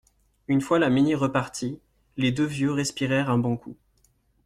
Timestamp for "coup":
3.55-3.77